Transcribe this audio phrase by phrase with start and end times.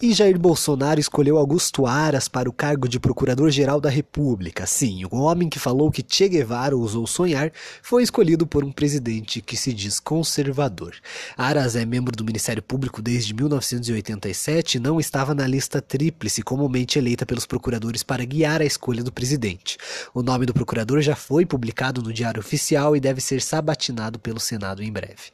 [0.00, 4.64] E Jair Bolsonaro escolheu Augusto Aras para o cargo de Procurador-Geral da República.
[4.64, 7.50] Sim, o homem que falou que Che Guevara ousou sonhar
[7.82, 10.94] foi escolhido por um presidente que se diz conservador.
[11.36, 16.96] Aras é membro do Ministério Público desde 1987 e não estava na lista tríplice comumente
[16.96, 19.78] eleita pelos procuradores para guiar a escolha do presidente.
[20.14, 24.38] O nome do procurador já foi publicado no Diário Oficial e deve ser sabatinado pelo
[24.38, 25.32] Senado em breve.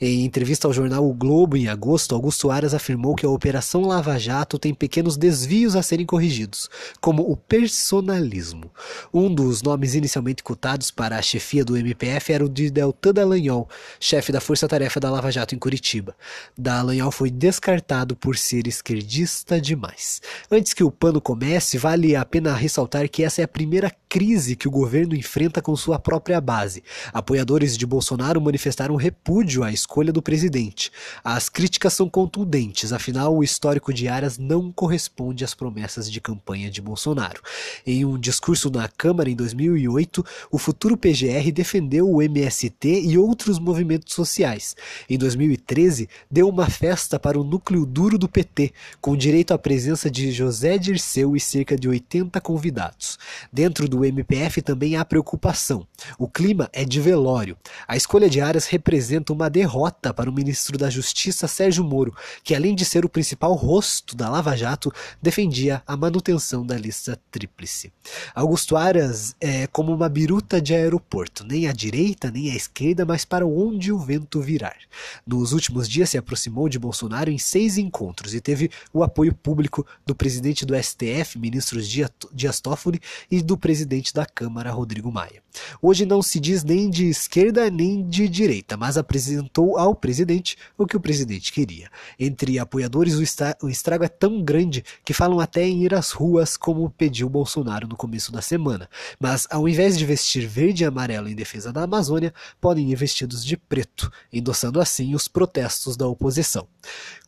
[0.00, 4.05] Em entrevista ao jornal O Globo em agosto, Augusto Aras afirmou que a Operação Lava
[4.06, 6.70] Lava Jato tem pequenos desvios a serem corrigidos,
[7.00, 8.70] como o personalismo.
[9.12, 13.68] Um dos nomes inicialmente cotados para a chefia do MPF era o de Deltan Dallagnol,
[13.98, 16.14] chefe da Força Tarefa da Lava Jato em Curitiba.
[16.56, 20.22] Dallagnol foi descartado por ser esquerdista demais.
[20.48, 24.54] Antes que o pano comece, vale a pena ressaltar que essa é a primeira crise
[24.54, 26.82] que o governo enfrenta com sua própria base.
[27.12, 30.92] Apoiadores de Bolsonaro manifestaram repúdio à escolha do presidente.
[31.24, 36.70] As críticas são contundentes, afinal o histórico de Aras não corresponde às promessas de campanha
[36.70, 37.40] de Bolsonaro.
[37.84, 43.58] Em um discurso na Câmara em 2008, o futuro PGR defendeu o MST e outros
[43.58, 44.76] movimentos sociais.
[45.08, 50.10] Em 2013, deu uma festa para o núcleo duro do PT, com direito à presença
[50.10, 53.18] de José Dirceu e cerca de 80 convidados.
[53.50, 55.86] Dentro do MPF também há preocupação.
[56.18, 57.56] O clima é de velório.
[57.88, 62.54] A escolha de Aras representa uma derrota para o ministro da Justiça Sérgio Moro, que
[62.54, 64.92] além de ser o principal rosto rosto da Lava Jato
[65.22, 67.92] defendia a manutenção da lista tríplice.
[68.34, 73.24] Augusto Aras é como uma biruta de aeroporto, nem à direita nem à esquerda, mas
[73.24, 74.76] para onde o vento virar.
[75.24, 79.86] Nos últimos dias se aproximou de Bolsonaro em seis encontros e teve o apoio público
[80.04, 83.00] do presidente do STF, ministros Dias Toffoli,
[83.30, 85.40] e do presidente da Câmara, Rodrigo Maia.
[85.80, 90.86] Hoje não se diz nem de esquerda nem de direita, mas apresentou ao presidente o
[90.86, 91.88] que o presidente queria.
[92.18, 96.56] Entre apoiadores, o, o estrago é tão grande que falam até em ir às ruas,
[96.56, 98.88] como pediu Bolsonaro no começo da semana.
[99.20, 103.44] Mas ao invés de vestir verde e amarelo em defesa da Amazônia, podem ir vestidos
[103.44, 106.66] de preto, endossando assim os protestos da oposição.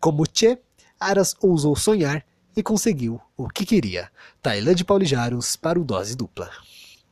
[0.00, 0.58] Como Che,
[0.98, 2.24] Aras ousou sonhar
[2.56, 4.10] e conseguiu o que queria.
[4.42, 6.50] Tailã de Paulijaros para o Dose Dupla.